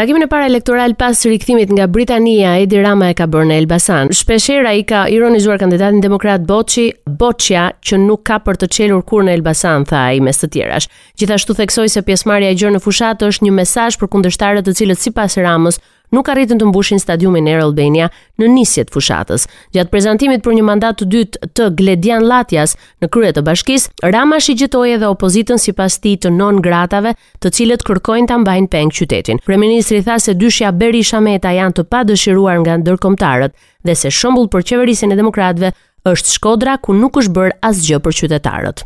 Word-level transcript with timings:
Takimin 0.00 0.22
e 0.22 0.26
para 0.32 0.46
elektoral 0.48 0.94
pas 0.96 1.12
rikthimit 1.26 1.68
nga 1.76 1.84
Britania, 1.86 2.56
Edi 2.56 2.78
Rama 2.80 3.10
e 3.12 3.14
ka 3.14 3.26
bërë 3.28 3.48
në 3.50 3.56
Elbasan. 3.60 4.08
Shpeshherë 4.16 4.68
ai 4.70 4.80
ka 4.88 5.02
ironizuar 5.12 5.60
kandidatin 5.60 6.00
Demokrat 6.00 6.46
Boçi, 6.48 6.86
Boçja, 7.04 7.66
që 7.84 7.98
nuk 8.06 8.22
ka 8.24 8.38
për 8.46 8.62
të 8.62 8.68
çelur 8.76 9.04
kur 9.04 9.26
në 9.28 9.34
Elbasan, 9.36 9.84
tha 9.90 10.06
ai 10.14 10.22
mes 10.24 10.40
të 10.40 10.48
tjerash. 10.54 10.88
Gjithashtu 11.20 11.58
theksoi 11.58 11.92
se 11.92 12.00
pjesëmarrja 12.08 12.48
e 12.48 12.56
gjë 12.62 12.72
në 12.78 12.80
fushat 12.80 13.26
është 13.28 13.50
një 13.50 13.54
mesazh 13.60 14.00
për 14.00 14.10
kundërshtarët 14.16 14.70
të 14.70 14.78
cilët 14.80 15.04
sipas 15.04 15.36
Ramës 15.44 15.76
nuk 16.14 16.28
arritën 16.30 16.58
të 16.58 16.66
mbushin 16.70 17.00
stadiumin 17.00 17.46
Air 17.50 17.62
Albania 17.64 18.08
në 18.40 18.48
nisjet 18.54 18.90
fushatës. 18.94 19.44
Gjatë 19.74 19.92
prezantimit 19.92 20.42
për 20.44 20.56
një 20.58 20.64
mandat 20.66 20.98
të 21.00 21.08
dytë 21.14 21.48
të 21.56 21.68
Gledian 21.78 22.26
Latjas 22.28 22.76
në 23.02 23.10
krye 23.14 23.32
të 23.36 23.44
bashkisë, 23.46 23.92
Rama 24.12 24.40
shigjetoi 24.42 24.94
edhe 24.96 25.08
opozitën 25.10 25.60
sipas 25.62 25.98
tij 26.02 26.18
të 26.24 26.32
non 26.34 26.60
gratave, 26.64 27.14
të 27.40 27.54
cilët 27.56 27.86
kërkojnë 27.86 28.30
ta 28.30 28.38
mbajnë 28.42 28.70
peng 28.72 28.92
qytetin. 28.98 29.42
Kryeministri 29.46 30.02
tha 30.06 30.18
se 30.18 30.34
dyshja 30.34 30.72
Berisha 30.72 31.22
Meta 31.22 31.52
janë 31.56 31.78
të 31.78 31.86
padëshiruar 31.92 32.60
nga 32.64 32.78
ndërkombëtarët 32.82 33.54
dhe 33.86 33.94
se 33.96 34.10
shembull 34.10 34.50
për 34.52 34.66
qeverisjen 34.72 35.12
e 35.14 35.20
demokratëve 35.20 35.72
është 36.10 36.36
Shkodra 36.38 36.78
ku 36.82 36.96
nuk 36.96 37.20
është 37.22 37.36
bërë 37.36 37.58
asgjë 37.70 38.00
për 38.04 38.20
qytetarët. 38.22 38.84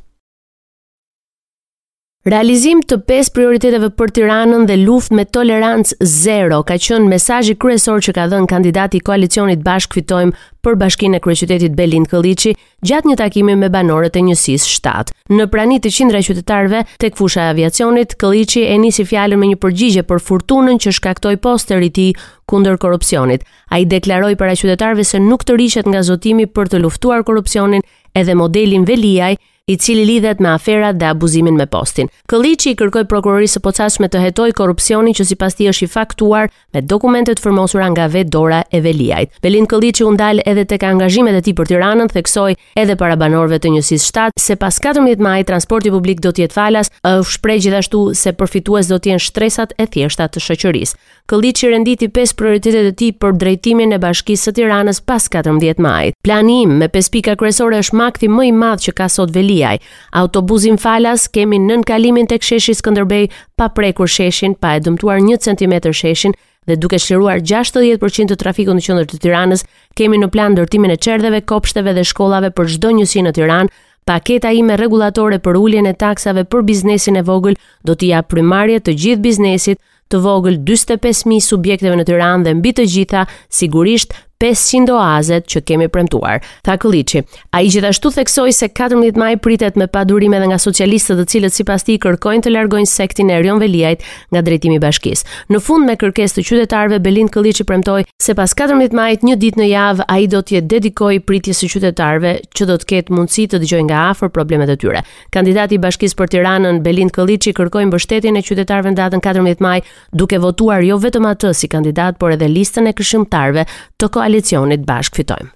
Realizim 2.25 2.79
të 2.89 2.97
pesë 3.05 3.35
prioriteteve 3.37 3.91
për 4.01 4.11
Tiranën 4.17 4.63
dhe 4.65 4.79
luftë 4.81 5.17
me 5.19 5.27
tolerancë 5.29 5.99
zero 6.13 6.63
ka 6.65 6.79
qenë 6.81 7.11
mesazhi 7.11 7.53
kryesor 7.61 8.01
që 8.07 8.15
ka 8.17 8.25
dhënë 8.33 8.49
kandidati 8.49 8.97
i 8.97 9.03
koalicionit 9.05 9.61
Bashk 9.67 9.93
Fitojmë 9.93 10.33
për 10.65 10.79
Bashkinë 10.81 11.19
e 11.21 11.21
Kryeqytetit 11.27 11.75
Belind 11.77 12.09
Kolliçi 12.09 12.55
gjatë 12.89 13.11
një 13.13 13.19
takimi 13.21 13.59
me 13.61 13.69
banorët 13.75 14.17
e 14.17 14.23
njësisë 14.25 14.71
shtat. 14.79 15.13
Në 15.37 15.51
pranë 15.53 15.83
të 15.85 15.93
qindra 15.99 16.25
qytetarëve 16.25 16.81
tek 17.05 17.21
fusha 17.21 17.45
e 17.45 17.53
aviacionit, 17.59 18.17
Kolliçi 18.17 18.65
e 18.73 18.81
nisi 18.81 19.05
fjalën 19.05 19.37
me 19.45 19.53
një 19.53 19.61
përgjigje 19.61 20.07
për 20.09 20.25
furtunën 20.25 20.81
që 20.81 20.97
shkaktoi 21.03 21.37
posteri 21.45 21.93
i 21.93 21.99
tij 21.99 22.13
kundër 22.49 22.81
korrupsionit. 22.81 23.45
Ai 23.69 23.85
deklaroi 23.85 24.33
para 24.41 24.57
qytetarëve 24.57 25.05
se 25.05 25.21
nuk 25.21 25.45
të 25.45 25.61
rishet 25.61 25.93
nga 25.93 26.01
zotimi 26.03 26.49
për 26.57 26.73
të 26.73 26.81
luftuar 26.89 27.21
korrupsionin 27.23 27.85
edhe 28.17 28.33
modelin 28.35 28.89
Veliaj 28.89 29.37
i 29.67 29.77
cili 29.77 30.05
lidhet 30.05 30.41
me 30.41 30.49
aferat 30.49 30.97
dhe 30.99 31.07
abuzimin 31.07 31.57
me 31.57 31.67
postin. 31.67 32.09
Këllici 32.29 32.73
i 32.75 32.77
kërkoj 32.77 33.07
prokurorisë 33.09 33.61
pocashme 33.65 34.11
të 34.13 34.21
hetoj 34.27 34.51
korupcioni 34.57 35.15
që 35.17 35.25
si 35.25 35.37
pas 35.41 35.57
ti 35.57 35.65
është 35.71 35.87
i 35.87 35.89
faktuar 35.89 36.51
me 36.75 36.83
dokumentet 36.85 37.41
fërmosura 37.41 37.89
nga 37.95 38.07
vetë 38.13 38.29
Dora 38.35 38.61
e 38.75 38.81
Veliajt. 38.85 39.39
Belin 39.45 39.65
Këllici 39.71 40.05
undal 40.05 40.43
edhe 40.45 40.67
të 40.69 40.79
ka 40.83 40.91
angazhimet 40.93 41.39
e 41.39 41.43
ti 41.47 41.55
për 41.57 41.71
tiranën, 41.71 42.11
theksoj 42.13 42.57
edhe 42.77 42.97
para 43.01 43.17
banorve 43.17 43.57
të 43.61 43.73
njësis 43.77 44.05
shtatë, 44.11 44.37
se 44.43 44.57
pas 44.61 44.81
14 44.89 45.23
maj 45.25 45.39
transporti 45.49 45.89
publik 45.93 46.21
do 46.21 46.33
tjetë 46.37 46.53
falas, 46.59 46.93
është 47.09 47.35
shprej 47.39 47.65
gjithashtu 47.65 48.03
se 48.25 48.33
përfitues 48.37 48.93
do 48.93 48.99
tjenë 49.01 49.25
shtresat 49.31 49.73
e 49.81 49.87
thjeshtat 49.89 50.35
të 50.37 50.45
shëqëris. 50.49 50.95
Këllici 51.29 51.71
renditi 51.73 52.11
5 52.13 52.35
prioritetet 52.37 52.91
e 52.93 52.97
ti 53.01 53.09
për 53.17 53.39
drejtimin 53.41 53.97
e 53.97 53.97
bashkisë 53.99 54.51
së 54.51 54.57
tiranës 54.61 55.01
pas 55.09 55.25
14 55.33 55.81
maj. 55.81 56.13
Planim 56.21 56.77
me 56.83 56.91
5 56.93 57.11
pika 57.17 57.39
kresore 57.41 57.81
është 57.81 57.97
makti 58.03 58.29
më 58.29 58.51
i 58.51 58.53
madhë 58.61 58.89
që 58.91 58.97
ka 59.01 59.09
sot 59.09 59.33
Veli 59.35 59.54
Shqipëriaj. 59.55 59.79
Autobusin 60.13 60.79
falas 60.79 61.29
kemi 61.29 61.59
nën 61.59 61.85
kalimin 61.85 62.27
tek 62.27 62.43
sheshi 62.43 62.75
Skënderbej 62.75 63.31
pa 63.57 63.69
prekur 63.69 64.09
sheshin, 64.09 64.55
pa 64.55 64.77
e 64.77 64.81
dëmtuar 64.81 65.21
1 65.21 65.37
cm 65.41 65.93
sheshin 65.93 66.35
dhe 66.67 66.77
duke 66.81 66.97
shëruar 66.99 67.41
60% 67.43 68.33
të 68.33 68.37
trafikun 68.41 68.79
në 68.79 68.87
qëndër 68.87 69.07
të 69.11 69.19
tiranës, 69.23 69.65
kemi 69.97 70.19
në 70.23 70.31
plan 70.33 70.53
ndërtimin 70.57 70.91
e 70.91 70.97
qerdheve, 70.97 71.43
kopshteve 71.45 71.93
dhe 71.95 72.03
shkollave 72.05 72.51
për 72.57 72.73
gjdo 72.77 72.91
njësi 72.99 73.21
në 73.27 73.35
tiranë, 73.39 73.69
Paketa 74.05 74.51
ime 74.53 74.75
regulatore 74.77 75.39
për 75.41 75.57
ulljen 75.57 75.87
e 75.89 75.95
taksave 75.97 76.43
për 76.53 76.61
biznesin 76.69 77.17
e 77.17 77.23
vogël 77.25 77.55
do 77.89 77.95
t'i 77.97 78.11
ja 78.13 78.19
primarje 78.23 78.83
të 78.85 78.93
gjithë 79.01 79.23
biznesit 79.27 79.81
të 80.13 80.21
vogël 80.21 80.59
45.000 80.61 81.41
subjekteve 81.41 81.97
në 81.97 82.05
Tiranë 82.11 82.45
dhe 82.45 82.53
mbi 82.59 82.73
të 82.77 82.85
gjitha 82.85 83.23
sigurisht 83.49 84.13
500 84.41 84.91
oazet 84.95 85.47
që 85.51 85.63
kemi 85.69 85.87
premtuar. 85.93 86.43
Tha 86.67 86.75
Kolliçi, 86.83 87.21
ai 87.55 87.69
gjithashtu 87.73 88.11
theksoi 88.15 88.53
se 88.55 88.69
14 88.71 89.19
maj 89.21 89.35
pritet 89.45 89.77
me 89.81 89.87
padurim 89.87 90.35
edhe 90.37 90.49
nga 90.51 90.59
socialistët, 90.61 91.21
të 91.23 91.27
cilët 91.31 91.55
sipas 91.57 91.85
tij 91.87 92.01
kërkojnë 92.03 92.45
të 92.47 92.55
largojnë 92.55 92.91
sektin 92.91 93.31
e 93.31 93.39
Rion 93.45 93.61
Veliajt 93.63 94.03
nga 94.35 94.43
drejtimi 94.45 94.79
i 94.81 94.83
bashkisë. 94.83 95.27
Në 95.55 95.61
fund 95.63 95.87
me 95.89 95.97
kërkesë 96.01 96.39
të 96.41 96.47
qytetarëve 96.49 96.99
Belind 97.05 97.31
Kolliçi 97.35 97.67
premtoi 97.69 98.07
se 98.23 98.35
pas 98.35 98.51
14 98.59 98.97
majit 98.99 99.25
një 99.25 99.37
ditë 99.43 99.61
në 99.63 99.69
javë 99.71 100.09
ai 100.17 100.27
do 100.33 100.43
t'i 100.43 100.61
dedikojë 100.61 101.23
pritjes 101.29 101.63
së 101.63 101.71
qytetarëve 101.77 102.35
që 102.55 102.69
do 102.71 102.79
të 102.83 102.89
ketë 102.95 103.15
mundësi 103.15 103.47
të 103.55 103.63
dëgjojë 103.63 103.87
nga 103.89 104.03
afër 104.13 104.33
problemet 104.35 104.71
e 104.71 104.77
tyre. 104.81 105.05
Kandidati 105.33 105.79
i 105.79 105.83
Bashkisë 105.85 106.19
për 106.19 106.33
Tiranën 106.35 106.83
Belind 106.85 107.15
Kolliçi 107.15 107.55
kërkoi 107.57 107.87
mbështetjen 107.89 108.37
e 108.39 108.43
qytetarëve 108.43 108.93
në 108.95 108.99
datën 108.99 109.25
14 109.25 109.63
maj 109.65 109.77
duke 110.13 110.39
votuar 110.43 110.83
jo 110.87 110.99
vetëm 111.03 111.29
atë 111.31 111.55
si 111.55 111.69
kandidat, 111.71 112.17
por 112.19 112.33
edhe 112.35 112.49
listën 112.49 112.87
e 112.89 112.93
këshilltarëve 112.97 113.65
të 114.01 114.09
koalicionit 114.11 114.33
koalicionit 114.35 114.83
bashk 114.87 115.15
fitojmë. 115.15 115.51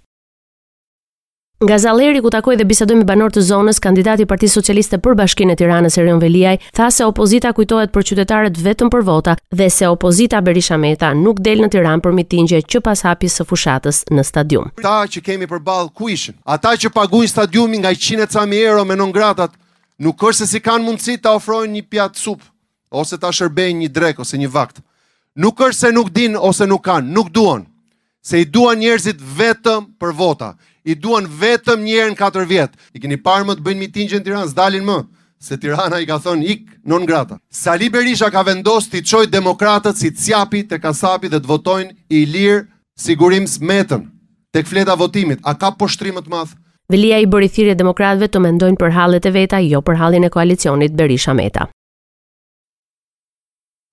Nga 1.59 1.77
Zalleri 1.83 2.21
ku 2.23 2.31
takoi 2.31 2.55
dhe 2.57 2.63
bisedoi 2.63 3.01
me 3.01 3.05
banorët 3.07 3.37
e 3.41 3.43
zonës, 3.43 3.81
kandidati 3.83 4.23
i 4.23 4.29
Partisë 4.31 4.61
Socialiste 4.61 5.01
për 5.03 5.17
Bashkinë 5.19 5.57
e 5.57 5.57
Tiranës 5.59 5.97
Erion 5.99 6.21
Veliaj 6.23 6.53
tha 6.77 6.87
se 6.95 7.03
opozita 7.03 7.51
kujtohet 7.57 7.91
për 7.91 8.05
qytetarët 8.11 8.61
vetëm 8.63 8.93
për 8.95 9.03
vota 9.09 9.33
dhe 9.59 9.67
se 9.75 9.89
opozita 9.91 10.39
Berisha 10.47 10.77
Meta 10.79 11.09
nuk 11.19 11.41
del 11.43 11.59
në 11.65 11.73
Tiranë 11.75 12.05
për 12.05 12.15
mitingje 12.15 12.61
që 12.63 12.81
pas 12.87 13.03
hapjes 13.03 13.41
së 13.41 13.47
fushatës 13.51 14.05
në 14.15 14.23
stadium. 14.29 14.71
Ata 14.79 14.95
që 15.11 15.23
kemi 15.27 15.51
përballë 15.51 15.91
ku 15.99 16.13
ishin, 16.15 16.37
ata 16.47 16.77
që 16.79 16.93
paguajnë 16.95 17.33
stadiumin 17.35 17.83
nga 17.83 17.91
100 17.91 18.31
çamë 18.37 18.55
e 18.55 18.61
euro 18.71 18.85
me 18.87 18.95
non 18.95 19.11
gratat, 19.11 19.51
nuk 19.99 20.15
është 20.31 20.45
se 20.47 20.53
si 20.53 20.61
kanë 20.63 20.87
mundësi 20.87 21.19
ta 21.25 21.33
ofrojnë 21.41 21.75
një 21.81 21.89
pjatë 21.91 22.23
sup 22.23 22.47
ose 22.95 23.19
ta 23.19 23.35
shërbejnë 23.35 23.81
një 23.83 23.91
drek 23.99 24.23
ose 24.23 24.39
një 24.39 24.53
vakt. 24.55 24.79
Nuk 25.35 25.59
është 25.67 25.89
se 25.89 25.91
nuk 25.99 26.15
dinë 26.15 26.39
ose 26.39 26.71
nuk 26.71 26.87
kanë, 26.87 27.11
nuk 27.19 27.35
duan 27.35 27.67
se 28.23 28.39
i 28.41 28.45
duan 28.45 28.79
njerëzit 28.79 29.21
vetëm 29.39 29.87
për 29.99 30.13
vota. 30.17 30.53
I 30.85 30.95
duan 30.95 31.27
vetëm 31.41 31.83
një 31.85 31.95
herë 31.99 32.15
në 32.15 32.19
4 32.19 32.45
vjet. 32.49 32.73
I 32.95 33.01
keni 33.01 33.17
parë 33.23 33.47
më 33.47 33.57
të 33.59 33.65
bëjnë 33.67 33.81
mitingjin 33.83 34.23
në 34.23 34.27
Tiranë, 34.27 34.51
s'dalin 34.51 34.85
më. 34.87 34.99
Se 35.41 35.57
Tirana 35.61 36.01
i 36.03 36.07
ka 36.07 36.19
thonë 36.23 36.47
ik 36.55 36.63
non 36.85 37.05
grata. 37.07 37.39
Sali 37.51 37.89
Berisha 37.91 38.31
ka 38.31 38.43
vendosë 38.43 38.91
t'i 38.97 39.05
qojtë 39.07 39.31
demokratët 39.35 39.95
si 40.01 40.11
cjapi 40.11 40.65
të 40.67 40.81
kasapi 40.83 41.29
dhe 41.31 41.39
të 41.43 41.47
votojnë 41.51 41.95
i 42.19 42.25
lirë 42.27 42.65
sigurim 42.99 43.47
smetën 43.47 44.03
të 44.55 44.65
këfleta 44.65 44.97
votimit. 44.99 45.39
A 45.45 45.55
ka 45.55 45.71
të 45.79 46.13
madh? 46.33 46.57
Velia 46.89 47.19
i 47.21 47.27
bëri 47.27 47.51
thirrje 47.53 47.75
demokratëve 47.77 48.29
të 48.33 48.41
mendojnë 48.41 48.77
për 48.81 48.91
hallet 48.99 49.27
e 49.27 49.31
veta, 49.31 49.59
jo 49.61 49.83
për 49.83 49.95
hallin 49.97 50.25
e 50.25 50.29
koalicionit 50.31 50.93
Berisha 50.97 51.35
Meta. 51.35 51.69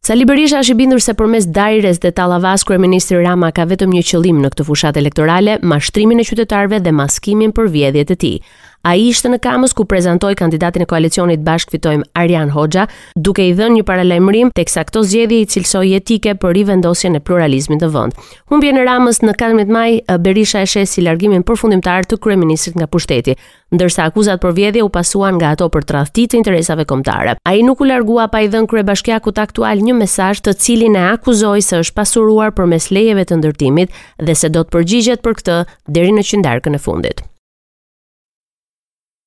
Sali 0.05 0.21
Berisha 0.25 0.59
është 0.61 0.73
i 0.75 0.77
bindur 0.83 0.99
se 1.01 1.13
përmes 1.17 1.45
Dajres 1.55 1.97
dhe 2.03 2.11
Tallavas 2.17 2.61
kryeministri 2.69 3.17
Rama 3.25 3.47
ka 3.57 3.63
vetëm 3.71 3.89
një 3.95 4.03
qëllim 4.09 4.37
në 4.43 4.51
këtë 4.53 4.65
fushat 4.67 4.99
elektorale, 5.01 5.55
mashtrimin 5.71 6.21
e 6.21 6.25
qytetarëve 6.29 6.77
dhe 6.85 6.93
maskimin 6.93 7.53
për 7.57 7.71
vjedhjet 7.73 8.13
e 8.13 8.17
tij. 8.23 8.35
A 8.85 8.93
i 9.01 9.07
ishte 9.09 9.31
në 9.33 9.39
kamës 9.41 9.71
ku 9.73 9.87
prezentoj 9.89 10.35
kandidatin 10.37 10.83
e 10.83 10.85
koalicionit 10.91 11.41
bashk 11.45 11.71
fitojmë 11.73 12.05
Arjan 12.21 12.51
Hoxha, 12.53 12.83
duke 13.27 13.41
i 13.49 13.55
dhe 13.57 13.71
një 13.73 13.81
paralajmërim 13.87 14.51
të 14.53 14.61
eksakto 14.61 15.01
zjedhi 15.09 15.39
i 15.41 15.47
cilësoj 15.49 15.81
etike 15.97 16.35
për 16.41 16.53
rivendosje 16.59 17.09
në 17.15 17.23
pluralizmin 17.25 17.81
të 17.81 17.89
vënd. 17.95 18.19
Humbje 18.53 18.75
në 18.77 18.83
ramës 18.85 19.21
në 19.25 19.33
14 19.41 19.73
maj, 19.77 19.95
Berisha 20.27 20.61
e 20.61 20.69
shesi 20.69 21.01
largimin 21.07 21.41
përfundimtar 21.49 22.05
të 22.05 22.19
kryeministrit 22.21 22.77
nga 22.77 22.85
pushteti, 22.85 23.33
ndërsa 23.73 24.05
akuzat 24.11 24.45
për 24.45 24.53
vjedhje 24.61 24.85
u 24.85 24.93
pasuan 24.93 25.39
nga 25.41 25.55
ato 25.57 25.71
për 25.73 25.89
tradhti 25.89 26.27
të 26.29 26.43
interesave 26.43 26.85
kombëtare. 26.85 27.39
Ai 27.49 27.65
nuk 27.65 27.81
u 27.81 27.89
largua 27.89 28.27
pa 28.29 28.45
i 28.45 28.53
dhënë 28.53 28.69
kryebashkiakut 28.69 29.41
aktual 29.47 29.81
një 29.81 29.97
mesazh 30.05 30.45
të 30.45 30.53
cilin 30.61 30.95
e 31.01 31.07
akuzoi 31.15 31.65
se 31.71 31.81
është 31.81 31.97
pasuruar 32.03 32.53
përmes 32.53 32.91
lejeve 32.93 33.25
të 33.31 33.41
ndërtimit 33.41 33.97
dhe 34.29 34.37
se 34.41 34.53
do 34.53 34.61
të 34.61 34.77
përgjigjet 34.77 35.23
për 35.25 35.39
këtë 35.41 35.59
deri 35.97 36.13
në 36.19 36.29
qindarkën 36.35 36.77
e 36.77 36.83
fundit. 36.89 37.25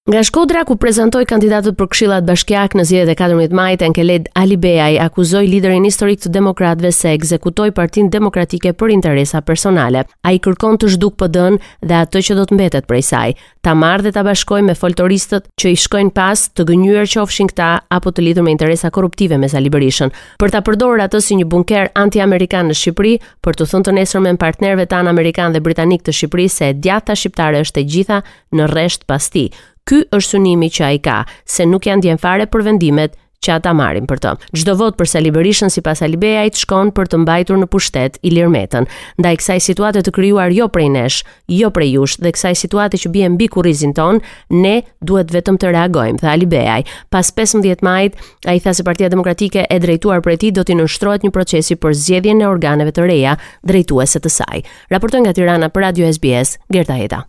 Nga 0.09 0.21
Shkodra 0.25 0.63
ku 0.65 0.79
prezantoi 0.81 1.27
kandidatët 1.29 1.77
për 1.77 1.87
Këshillat 1.93 2.25
Bashkiak 2.25 2.73
në 2.79 2.85
zgjedhjet 2.89 3.11
e 3.13 3.17
14 3.21 3.57
majit, 3.59 3.83
Enkeled 3.85 4.31
Alibeaj 4.41 4.95
akuzoi 5.05 5.43
liderin 5.53 5.85
historik 5.85 6.23
të 6.23 6.31
Demokratëve 6.33 6.93
se 6.97 7.13
ekzekutoi 7.13 7.75
Partinë 7.77 8.09
Demokratike 8.15 8.73
për 8.73 8.95
interesa 8.95 9.43
personale. 9.45 10.07
Ai 10.25 10.41
kërkon 10.41 10.79
të 10.81 10.95
zhduk 10.95 11.19
PD-n 11.21 11.61
dhe 11.85 11.99
atë 12.01 12.23
që 12.25 12.39
do 12.41 12.47
të 12.49 12.57
mbetet 12.57 12.89
prej 12.89 13.03
saj, 13.11 13.35
ta 13.61 13.77
marrë 13.77 14.07
dhe 14.09 14.15
ta 14.17 14.25
bashkojë 14.25 14.67
me 14.71 14.79
foltoristët 14.81 15.53
që 15.61 15.75
i 15.77 15.79
shkojnë 15.85 16.15
pas 16.17 16.47
të 16.57 16.67
gënyer 16.73 17.05
qofshin 17.05 17.53
këta 17.53 17.69
apo 18.01 18.09
të 18.17 18.25
lidhur 18.31 18.49
me 18.49 18.57
interesa 18.57 18.89
korruptive 18.91 19.37
me 19.37 19.53
Sali 19.53 19.69
Berishën, 19.69 20.17
për 20.41 20.57
ta 20.57 20.65
përdorur 20.65 21.05
atë 21.05 21.21
si 21.21 21.37
një 21.43 21.51
bunker 21.53 21.93
anti-amerikan 22.01 22.73
në 22.73 22.81
Shqipëri, 22.81 23.19
për 23.45 23.61
të 23.61 23.69
thënë 23.75 23.91
të 23.93 23.97
nesër 24.01 24.25
me 24.25 24.33
partnerëve 24.41 24.89
tanë 24.89 25.13
amerikanë 25.13 25.59
dhe 25.59 25.67
britanik 25.69 26.09
të 26.09 26.17
Shqipërisë 26.23 26.61
se 26.63 26.73
djatha 26.81 27.13
shqiptare 27.13 27.61
është 27.67 27.83
e 27.85 27.89
gjitha 27.93 28.23
në 28.57 28.73
rresht 28.73 29.05
pas 29.05 29.29
tij 29.29 29.51
Ky 29.89 30.03
është 30.13 30.35
synimi 30.35 30.69
që 30.69 30.83
ai 30.85 30.99
ka, 31.01 31.15
se 31.49 31.65
nuk 31.65 31.87
janë 31.89 32.05
djen 32.05 32.19
fare 32.21 32.45
për 32.53 32.67
vendimet 32.67 33.15
që 33.47 33.53
ata 33.57 33.71
marrin 33.79 34.05
për 34.11 34.21
të. 34.21 34.33
Çdo 34.59 34.75
vot 34.77 34.97
për 34.99 35.09
Sali 35.09 35.31
Berishën 35.33 35.71
sipas 35.73 36.03
Alibeajit 36.05 36.59
shkon 36.61 36.91
për 36.93 37.09
të 37.09 37.21
mbajtur 37.23 37.57
në 37.63 37.69
pushtet 37.73 38.19
Ilir 38.29 38.51
Metën, 38.53 38.85
ndaj 39.23 39.33
kësaj 39.41 39.57
situate 39.71 40.03
të 40.05 40.13
krijuar 40.19 40.53
jo 40.53 40.67
prej 40.75 40.89
nesh, 40.93 41.21
jo 41.55 41.71
prej 41.73 41.93
jush 41.97 42.19
dhe 42.21 42.35
kësaj 42.37 42.53
situate 42.67 43.01
që 43.01 43.13
bie 43.15 43.31
mbi 43.37 43.49
kurrizin 43.55 43.95
ton, 43.97 44.19
ne 44.53 44.75
duhet 45.01 45.33
vetëm 45.33 45.57
të 45.63 45.73
reagojmë, 45.79 46.19
tha 46.21 46.35
Alibeaj. 46.35 46.85
Pas 47.15 47.33
15 47.41 47.81
majit, 47.87 48.19
ai 48.51 48.59
tha 48.61 48.75
se 48.77 48.85
Partia 48.85 49.09
Demokratike 49.15 49.65
e 49.71 49.81
drejtuar 49.87 50.21
prej 50.27 50.43
tij 50.45 50.57
do 50.59 50.67
të 50.69 50.77
nënshtrohet 50.83 51.25
një 51.25 51.33
procesi 51.39 51.79
për 51.81 51.95
zgjedhjen 52.03 52.43
e 52.45 52.51
organeve 52.53 52.93
të 52.93 53.09
reja 53.09 53.39
drejtuese 53.65 54.21
të 54.27 54.35
saj. 54.43 54.67
Raporton 54.93 55.25
nga 55.25 55.33
Tirana 55.39 55.71
për 55.73 55.89
Radio 55.89 56.11
SBS, 56.13 56.59
Gerta 56.69 56.99
Heta. 57.01 57.29